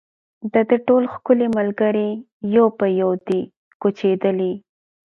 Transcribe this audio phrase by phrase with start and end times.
[0.53, 2.09] د ده ټول ښکلي ملګري
[2.55, 3.41] یو په یو دي
[3.81, 4.53] کوچېدلي